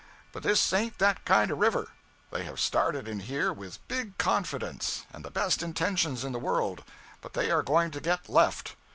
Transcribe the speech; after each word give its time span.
But 0.31 0.41
this 0.41 0.73
ain't 0.73 0.97
that 0.97 1.25
kind 1.25 1.51
of 1.51 1.57
a 1.59 1.61
river. 1.61 1.89
They 2.31 2.43
have 2.45 2.59
started 2.59 3.07
in 3.07 3.19
here 3.19 3.53
with 3.53 3.87
big 3.87 4.17
confidence, 4.17 5.05
and 5.13 5.23
the 5.23 5.29
best 5.29 5.61
intentions 5.61 6.23
in 6.23 6.31
the 6.31 6.39
world; 6.39 6.83
but 7.21 7.33
they 7.33 7.51
are 7.51 7.61
going 7.61 7.91
to 7.91 8.01
get 8.01 8.27
left. 8.27 8.75